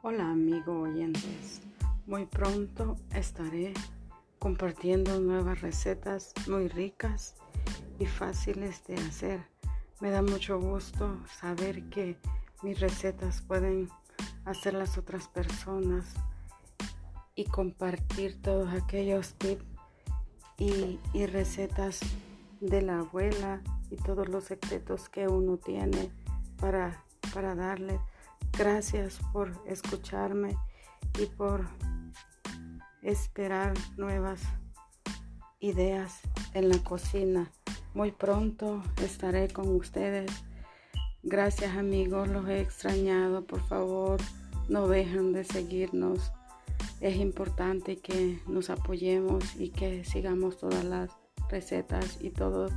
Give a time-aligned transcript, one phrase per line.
[0.00, 1.60] Hola amigo oyentes,
[2.06, 3.74] muy pronto estaré
[4.38, 7.34] compartiendo nuevas recetas muy ricas
[7.98, 9.40] y fáciles de hacer.
[10.00, 12.16] Me da mucho gusto saber que
[12.62, 13.88] mis recetas pueden
[14.44, 16.14] hacer las otras personas
[17.34, 19.64] y compartir todos aquellos tips
[20.58, 21.98] y, recetas
[22.60, 26.12] de la abuela y todos los secretos que uno tiene
[26.60, 27.04] para,
[27.34, 27.98] para darle
[28.58, 30.58] Gracias por escucharme
[31.16, 31.64] y por
[33.02, 34.40] esperar nuevas
[35.60, 36.18] ideas
[36.54, 37.52] en la cocina.
[37.94, 40.32] Muy pronto estaré con ustedes.
[41.22, 43.46] Gracias amigos, los he extrañado.
[43.46, 44.20] Por favor,
[44.68, 46.32] no dejen de seguirnos.
[47.00, 51.10] Es importante que nos apoyemos y que sigamos todas las
[51.48, 52.70] recetas y todo